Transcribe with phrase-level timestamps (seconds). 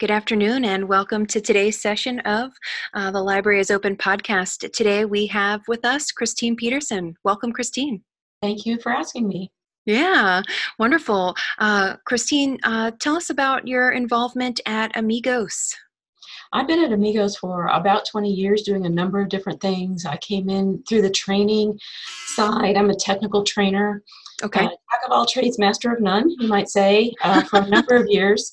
[0.00, 2.52] Good afternoon, and welcome to today's session of
[2.94, 4.72] uh, the Library is Open podcast.
[4.72, 7.16] Today we have with us Christine Peterson.
[7.22, 8.02] Welcome, Christine.
[8.40, 9.50] Thank you for asking me.
[9.84, 10.40] Yeah,
[10.78, 11.36] wonderful.
[11.58, 15.76] Uh, Christine, uh, tell us about your involvement at Amigos.
[16.54, 20.06] I've been at Amigos for about 20 years doing a number of different things.
[20.06, 21.78] I came in through the training
[22.28, 22.78] side.
[22.78, 24.02] I'm a technical trainer.
[24.42, 24.64] Okay.
[24.64, 27.96] Uh, jack of all trades, master of none, you might say, uh, for a number
[27.96, 28.50] of years.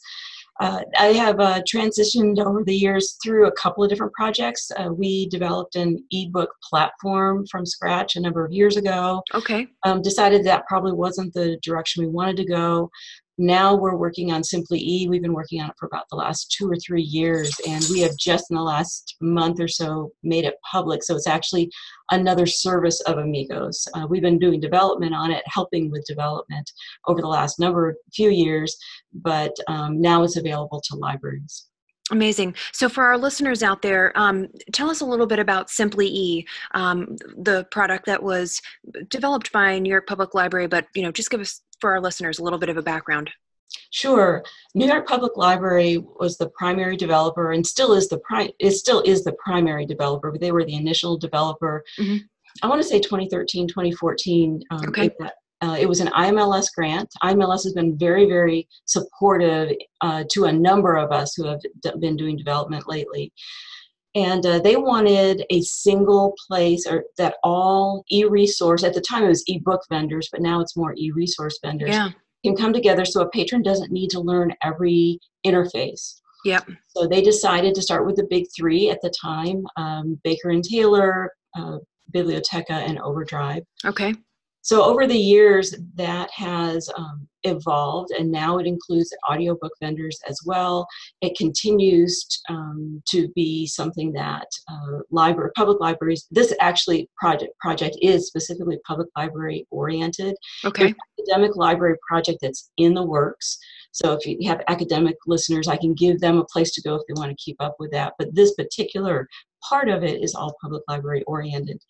[0.60, 4.72] Uh, I have uh, transitioned over the years through a couple of different projects.
[4.78, 9.22] Uh, we developed an ebook platform from scratch a number of years ago.
[9.34, 9.68] Okay.
[9.84, 12.90] Um, decided that probably wasn't the direction we wanted to go
[13.38, 15.08] now we're working on Simply E.
[15.08, 18.02] We've been working on it for about the last two or three years, and we
[18.02, 21.04] have just in the last month or so made it public.
[21.04, 21.70] So it's actually
[22.12, 23.88] another service of Amigos.
[23.94, 26.72] Uh, we've been doing development on it, helping with development
[27.08, 28.76] over the last number of few years,
[29.14, 31.68] but um, now it's available to libraries.
[32.10, 32.56] Amazing.
[32.72, 36.48] So, for our listeners out there, um, tell us a little bit about Simply E,
[36.74, 38.62] um, the product that was
[39.10, 40.68] developed by New York Public Library.
[40.68, 43.30] But you know, just give us for our listeners a little bit of a background.
[43.92, 44.44] Sure.
[44.76, 49.02] New York Public Library was the primary developer, and still is the pri- it still
[49.02, 50.32] is the primary developer.
[50.32, 51.84] But they were the initial developer.
[52.00, 52.18] Mm-hmm.
[52.64, 54.64] I want to say 2013, 2014.
[54.72, 55.10] Um, okay.
[55.62, 57.10] Uh, it was an IMLS grant.
[57.24, 61.92] IMLS has been very, very supportive uh, to a number of us who have d-
[62.00, 63.34] been doing development lately.
[64.18, 69.28] And uh, they wanted a single place or that all e-resource, at the time it
[69.28, 72.10] was e-book vendors, but now it's more e-resource vendors, yeah.
[72.44, 76.20] can come together so a patron doesn't need to learn every interface.
[76.46, 76.68] Yep.
[76.88, 80.64] So they decided to start with the big three at the time, um, Baker and
[80.64, 81.78] Taylor, uh,
[82.12, 83.62] Bibliotheca, and Overdrive.
[83.86, 84.16] Okay.
[84.68, 90.42] So over the years, that has um, evolved, and now it includes audiobook vendors as
[90.46, 90.86] well.
[91.22, 96.28] It continues um, to be something that uh, library, public libraries.
[96.32, 100.36] This actually project project is specifically public library oriented.
[100.66, 100.94] Okay.
[101.18, 103.58] academic library project that's in the works.
[103.94, 107.04] So if you have academic listeners, I can give them a place to go if
[107.08, 108.16] they want to keep up with that.
[108.20, 109.30] But this particular
[109.68, 111.82] part of it is all public library oriented.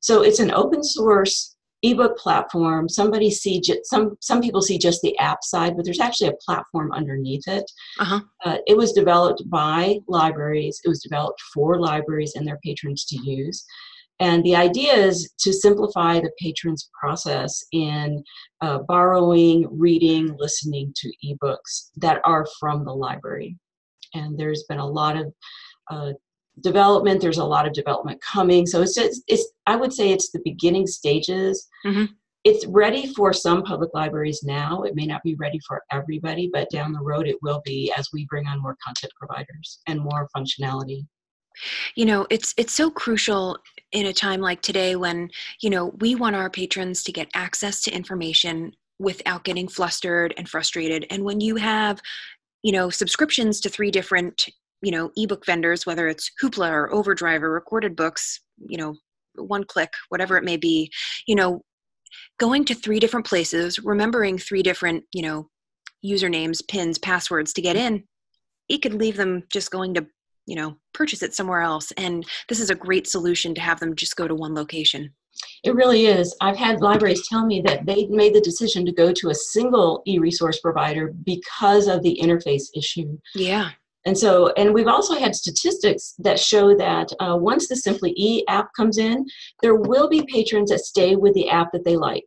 [0.00, 5.16] So it's an open source ebook platform somebody see some some people see just the
[5.18, 7.70] app side but there's actually a platform underneath it.
[7.98, 8.20] Uh-huh.
[8.44, 13.18] uh, it was developed by libraries it was developed for libraries and their patrons to
[13.22, 13.64] use.
[14.18, 18.24] And the idea is to simplify the patron's process in
[18.62, 23.56] uh, borrowing reading listening to ebooks that are from the library.
[24.14, 25.34] And there's been a lot of
[25.90, 26.12] uh,
[26.60, 28.66] development there's a lot of development coming.
[28.66, 31.68] So it's just it's i would say it's the beginning stages.
[31.84, 32.06] Mm-hmm.
[32.44, 34.82] it's ready for some public libraries now.
[34.82, 38.08] It may not be ready for everybody but down the road it will be as
[38.12, 41.06] we bring on more content providers and more functionality.
[41.94, 43.58] You know it's it's so crucial
[43.92, 45.30] in a time like today when
[45.60, 50.48] you know we want our patrons to get access to information without getting flustered and
[50.48, 51.06] frustrated.
[51.10, 52.00] And when you have
[52.62, 54.48] you know subscriptions to three different
[54.82, 58.94] you know ebook vendors whether it's hoopla or overdrive or recorded books you know
[59.36, 60.90] one click whatever it may be
[61.26, 61.62] you know
[62.38, 65.48] going to three different places remembering three different you know
[66.04, 68.02] usernames pins passwords to get in
[68.68, 70.06] it could leave them just going to
[70.46, 73.94] you know purchase it somewhere else and this is a great solution to have them
[73.94, 75.10] just go to one location
[75.64, 76.34] it really is.
[76.40, 80.02] I've had libraries tell me that they made the decision to go to a single
[80.06, 83.18] e resource provider because of the interface issue.
[83.34, 83.70] Yeah.
[84.06, 88.44] And so, and we've also had statistics that show that uh, once the Simply E
[88.48, 89.26] app comes in,
[89.62, 92.26] there will be patrons that stay with the app that they like.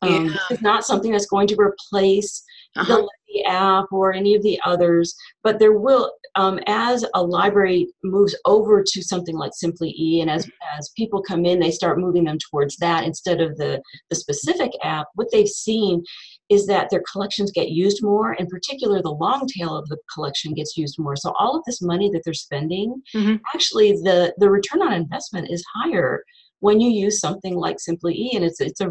[0.00, 0.36] Um, yeah.
[0.50, 2.42] It's not something that's going to replace
[2.76, 3.06] uh-huh.
[3.28, 8.36] the app or any of the others, but there will, um, as a library moves
[8.44, 10.48] over to something like Simply E, and as,
[10.78, 14.70] as people come in, they start moving them towards that instead of the, the specific
[14.82, 15.06] app.
[15.14, 16.04] What they've seen
[16.48, 18.34] is that their collections get used more.
[18.34, 21.16] In particular, the long tail of the collection gets used more.
[21.16, 23.36] So all of this money that they're spending, mm-hmm.
[23.54, 26.22] actually, the the return on investment is higher
[26.60, 28.32] when you use something like Simply E.
[28.34, 28.86] And it's it's a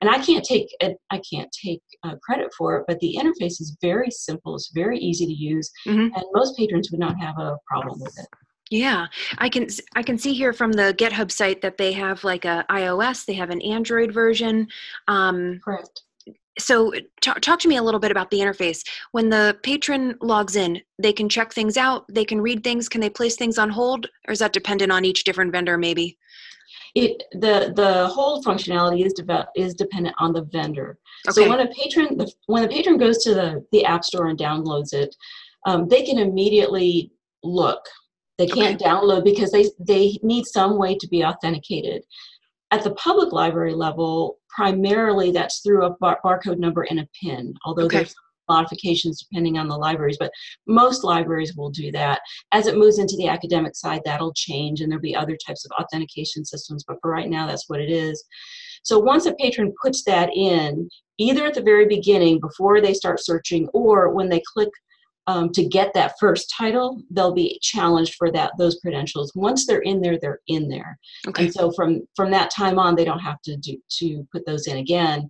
[0.00, 3.76] and I can't take I can't take uh, credit for it, but the interface is
[3.80, 4.54] very simple.
[4.54, 6.14] It's very easy to use, mm-hmm.
[6.14, 8.26] and most patrons would not have a problem with it.
[8.70, 9.06] Yeah,
[9.38, 9.66] I can
[9.96, 13.34] I can see here from the GitHub site that they have like a iOS, they
[13.34, 14.68] have an Android version.
[15.08, 16.02] Um, Correct
[16.58, 18.82] so talk, talk to me a little bit about the interface
[19.12, 23.00] when the patron logs in they can check things out they can read things can
[23.00, 26.18] they place things on hold or is that dependent on each different vendor maybe
[26.94, 30.98] it the the whole functionality is develop, is dependent on the vendor
[31.28, 31.44] okay.
[31.44, 34.38] so when a patron the, when the patron goes to the the app store and
[34.38, 35.14] downloads it
[35.66, 37.86] um, they can immediately look.
[38.38, 38.90] They can't okay.
[38.90, 42.02] download because they, they need some way to be authenticated.
[42.70, 47.54] At the public library level, primarily that's through a bar- barcode number and a PIN,
[47.64, 47.98] although okay.
[47.98, 48.14] there's
[48.50, 50.32] modifications depending on the libraries, but
[50.66, 52.20] most libraries will do that.
[52.52, 55.70] As it moves into the academic side, that'll change and there'll be other types of
[55.80, 58.24] authentication systems, but for right now, that's what it is.
[58.82, 60.88] So once a patron puts that in,
[61.18, 64.70] either at the very beginning before they start searching or when they click
[65.26, 69.32] um, to get that first title, they'll be challenged for that those credentials.
[69.34, 70.98] Once they're in there, they're in there.
[71.28, 71.44] Okay.
[71.44, 74.66] And so from from that time on, they don't have to do to put those
[74.66, 75.28] in again.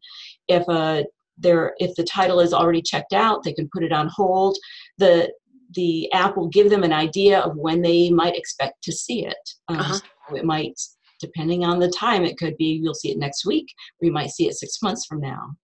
[0.48, 1.04] If a
[1.40, 4.56] there if the title is already checked out, they can put it on hold.
[4.98, 5.32] The
[5.74, 9.50] the app will give them an idea of when they might expect to see it.
[9.68, 10.00] Um, uh-huh.
[10.28, 10.80] so it might,
[11.20, 13.66] depending on the time, it could be you'll see it next week,
[14.00, 15.54] or you might see it six months from now.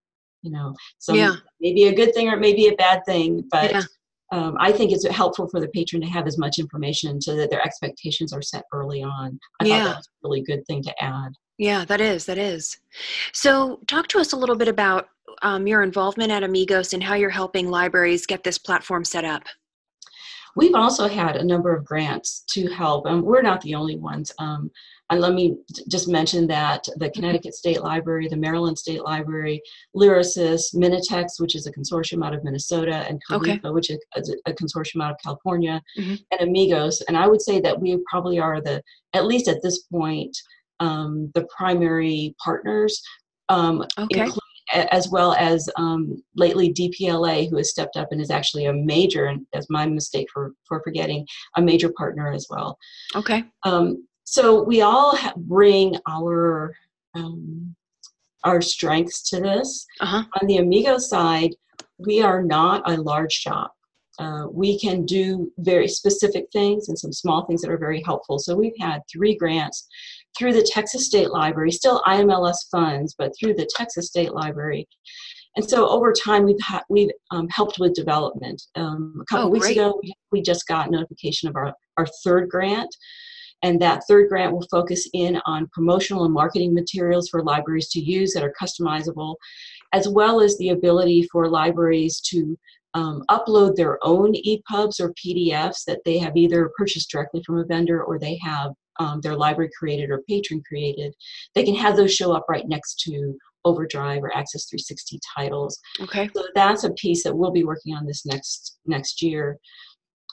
[0.42, 1.36] You know, so yeah.
[1.60, 3.82] maybe a good thing or maybe a bad thing, but yeah
[4.32, 7.50] um, I think it's helpful for the patron to have as much information so that
[7.50, 9.38] their expectations are set early on.
[9.60, 9.78] I yeah.
[9.78, 11.32] thought that was a really good thing to add.
[11.58, 12.26] Yeah, that is.
[12.26, 12.76] That is.
[13.32, 15.08] So, talk to us a little bit about
[15.42, 19.44] um, your involvement at Amigos and how you're helping libraries get this platform set up.
[20.56, 24.32] We've also had a number of grants to help, and we're not the only ones.
[24.38, 24.70] Um,
[25.10, 25.56] and let me
[25.88, 29.62] just mention that the Connecticut State Library, the Maryland State Library,
[29.94, 33.70] Lyrasis, Minitex, which is a consortium out of Minnesota, and Califa, okay.
[33.70, 33.98] which is
[34.46, 36.14] a, consortium out of California, mm-hmm.
[36.32, 37.02] and Amigos.
[37.02, 40.36] And I would say that we probably are the, at least at this point,
[40.80, 43.00] um, the primary partners,
[43.48, 44.28] um, okay.
[44.72, 49.26] As well as um, lately DPLA, who has stepped up and is actually a major,
[49.26, 51.26] and that's my mistake for, for forgetting,
[51.56, 52.78] a major partner as well.
[53.14, 53.44] Okay.
[53.64, 56.74] Um, so we all bring our
[57.14, 57.74] um,
[58.44, 59.86] our strengths to this.
[60.00, 60.22] Uh-huh.
[60.40, 61.54] On the Amigo side,
[61.98, 63.72] we are not a large shop.
[64.18, 68.38] Uh, we can do very specific things and some small things that are very helpful.
[68.38, 69.86] So we've had three grants
[70.36, 74.86] through the Texas State Library, still IMLS funds, but through the Texas State Library.
[75.56, 78.62] And so over time, we've ha- we've um, helped with development.
[78.74, 82.50] Um, a couple oh, weeks ago, we, we just got notification of our, our third
[82.50, 82.94] grant.
[83.62, 88.00] And that third grant will focus in on promotional and marketing materials for libraries to
[88.00, 89.36] use that are customizable,
[89.94, 92.58] as well as the ability for libraries to
[92.92, 97.64] um, upload their own EPUBs or PDFs that they have either purchased directly from a
[97.64, 101.14] vendor or they have um, their library created or patron created.
[101.54, 105.78] They can have those show up right next to Overdrive or Axis 360 titles.
[106.00, 106.30] Okay.
[106.34, 109.58] So that's a piece that we'll be working on this next next year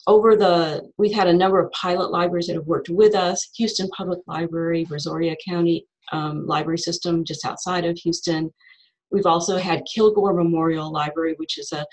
[0.07, 3.88] over the we've had a number of pilot libraries that have worked with us houston
[3.89, 8.51] public library brazoria county um, library system just outside of houston
[9.12, 11.86] we've also had kilgore memorial library which is a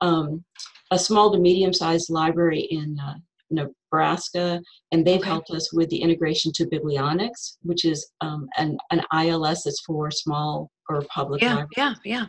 [0.00, 0.44] um,
[0.90, 3.14] a small to medium sized library in uh,
[3.50, 4.60] nebraska
[4.92, 5.28] and they've okay.
[5.28, 10.10] helped us with the integration to Biblionix which is um, an, an ils that's for
[10.10, 11.68] small or public yeah libraries.
[11.76, 12.26] yeah yeah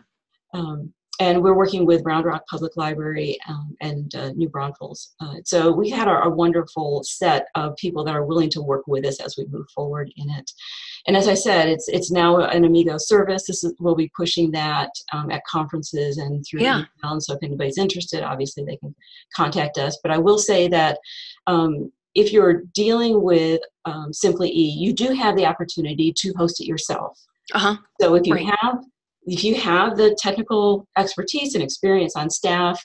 [0.54, 5.16] um, and we're working with Round Rock Public Library um, and uh, New Braunfels.
[5.20, 9.06] Uh, so we had our, wonderful set of people that are willing to work with
[9.06, 10.50] us as we move forward in it.
[11.08, 13.46] And as I said, it's it's now an Amigo service.
[13.48, 16.78] This is, we'll be pushing that um, at conferences and through yeah.
[16.78, 17.14] email.
[17.14, 18.96] And so if anybody's interested, obviously they can
[19.36, 19.98] contact us.
[20.02, 21.00] But I will say that
[21.48, 26.62] um, if you're dealing with um, Simply E, you do have the opportunity to host
[26.62, 27.20] it yourself.
[27.54, 27.78] Uh-huh.
[28.00, 28.54] So if you right.
[28.62, 28.84] have
[29.30, 32.84] if you have the technical expertise and experience on staff,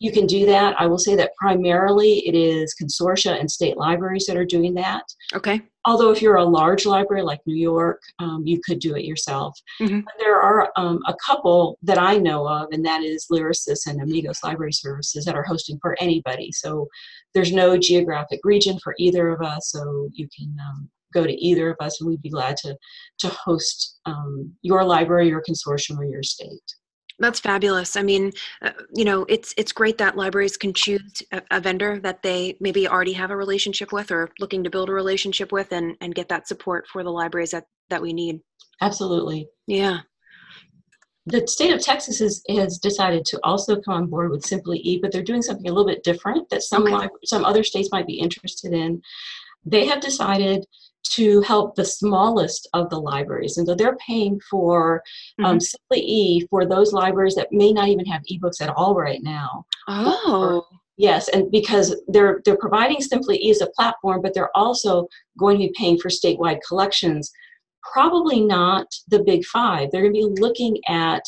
[0.00, 0.74] you can do that.
[0.78, 5.04] I will say that primarily it is consortia and state libraries that are doing that.
[5.34, 5.62] Okay.
[5.86, 9.56] Although, if you're a large library like New York, um, you could do it yourself.
[9.80, 10.00] Mm-hmm.
[10.18, 14.40] there are um, a couple that I know of, and that is Lyrasis and Amigos
[14.42, 16.50] Library Services that are hosting for anybody.
[16.52, 16.88] So
[17.34, 21.70] there's no geographic region for either of us, so you can um, go to either
[21.70, 22.76] of us, and we'd be glad to
[23.20, 26.74] to host um, your library, your consortium, or your state.
[27.20, 27.96] That's fabulous.
[27.96, 32.00] I mean, uh, you know, it's it's great that libraries can choose a, a, vendor
[32.00, 35.72] that they maybe already have a relationship with or looking to build a relationship with,
[35.72, 38.40] and and get that support for the libraries that that we need.
[38.80, 39.48] Absolutely.
[39.66, 40.00] Yeah.
[41.26, 44.98] The state of Texas is, has decided to also come on board with Simply E,
[45.00, 47.08] but they're doing something a little bit different that some okay.
[47.24, 49.00] some other states might be interested in.
[49.64, 50.66] They have decided
[51.10, 53.56] to help the smallest of the libraries.
[53.56, 55.02] And so they're paying for
[55.38, 55.52] um, mm-hmm.
[55.52, 59.22] um, Simply E for those libraries that may not even have ebooks at all right
[59.22, 59.64] now.
[59.86, 60.64] Oh.
[60.96, 65.06] yes, and because they're they're providing Simply E as a platform, but they're also
[65.38, 67.30] going to be paying for statewide collections.
[67.92, 69.90] Probably not the big five.
[69.90, 71.22] They're going to be looking at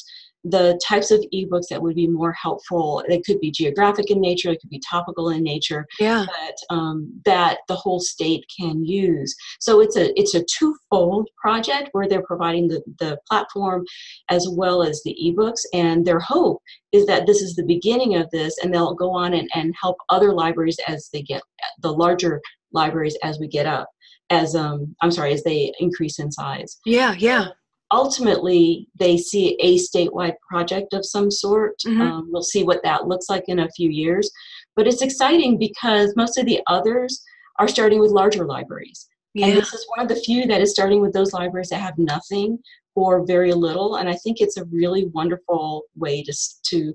[0.50, 3.02] the types of ebooks that would be more helpful.
[3.08, 6.24] They could be geographic in nature, it could be topical in nature, yeah.
[6.26, 9.34] but um, that the whole state can use.
[9.60, 13.84] So it's a it's a twofold project where they're providing the, the platform
[14.30, 15.62] as well as the ebooks.
[15.72, 16.62] And their hope
[16.92, 19.96] is that this is the beginning of this and they'll go on and, and help
[20.08, 21.42] other libraries as they get
[21.82, 22.40] the larger
[22.72, 23.88] libraries as we get up
[24.30, 27.48] as um i'm sorry as they increase in size yeah yeah
[27.96, 31.76] ultimately they see a statewide project of some sort.
[31.86, 32.00] Mm-hmm.
[32.02, 34.30] Um, we'll see what that looks like in a few years.
[34.76, 37.22] But it's exciting because most of the others
[37.58, 39.08] are starting with larger libraries.
[39.32, 39.46] Yeah.
[39.46, 41.96] And this is one of the few that is starting with those libraries that have
[41.96, 42.58] nothing
[42.94, 43.96] or very little.
[43.96, 46.34] And I think it's a really wonderful way to,
[46.70, 46.94] to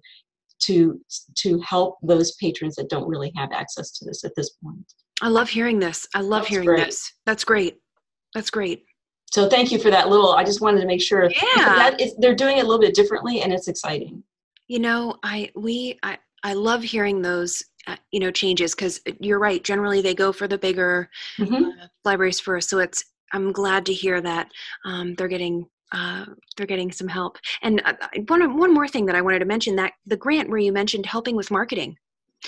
[0.65, 1.01] to
[1.39, 4.93] to help those patrons that don't really have access to this at this point.
[5.19, 6.07] I love hearing this.
[6.13, 6.85] I love That's hearing great.
[6.85, 7.11] this.
[7.25, 7.77] That's great.
[8.35, 8.83] That's great
[9.31, 11.29] so thank you for that little i just wanted to make sure.
[11.29, 11.65] Yeah.
[11.75, 14.23] that is, they're doing it a little bit differently and it's exciting.
[14.67, 19.39] You know i we i i love hearing those uh, you know changes because you're
[19.39, 21.65] right generally they go for the bigger mm-hmm.
[21.65, 22.69] uh, libraries first.
[22.69, 24.51] So it's i'm glad to hear that
[24.85, 27.37] um, they're getting uh, they're getting some help.
[27.63, 27.93] And uh,
[28.29, 31.05] one, one more thing that i wanted to mention that the grant where you mentioned
[31.05, 31.97] helping with marketing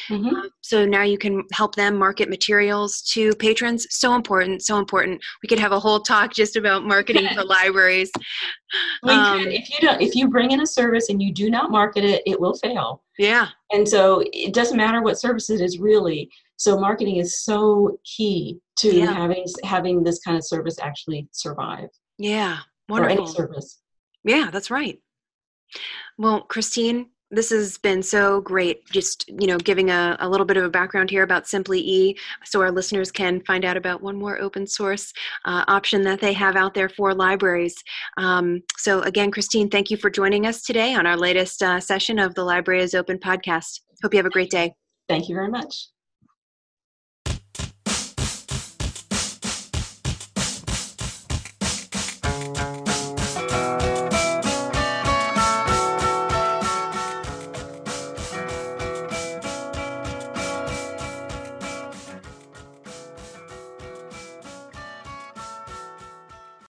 [0.10, 0.36] Mm-hmm.
[0.36, 3.86] Uh, so now you can help them market materials to patrons.
[3.90, 5.22] So important, so important.
[5.42, 8.12] We could have a whole talk just about marketing for libraries.
[9.04, 12.04] Um, if you don't, if you bring in a service and you do not market
[12.04, 13.04] it, it will fail.
[13.20, 13.50] Yeah.
[13.72, 16.30] And so it doesn't matter what service it is really.
[16.58, 19.14] So marketing is so key to yeah.
[19.14, 21.90] having having this kind of service actually survive.
[22.18, 22.60] Yeah,
[22.90, 23.18] wonderful.
[23.18, 23.80] Or any service.
[24.24, 25.00] Yeah, that's right.
[26.18, 30.58] Well, Christine, this has been so great just you know giving a, a little bit
[30.58, 34.16] of a background here about simply e so our listeners can find out about one
[34.16, 35.12] more open source
[35.46, 37.76] uh, option that they have out there for libraries.
[38.18, 42.20] Um, so again christine thank you for joining us today on our latest uh, session
[42.20, 43.82] of the library is open podcast.
[44.02, 44.74] Hope you have a great day.
[45.10, 45.88] Thank you very much